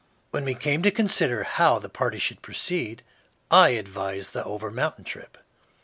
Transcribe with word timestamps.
When 0.31 0.45
we 0.45 0.55
came 0.55 0.81
to 0.81 0.89
consider 0.89 1.43
how 1.43 1.77
the 1.77 1.87
party 1.87 2.17
should 2.17 2.41
proceed, 2.41 3.03
I 3.51 3.69
advised 3.77 4.33
the 4.33 4.43
over 4.43 4.71
mountain 4.71 5.03
trip. 5.03 5.37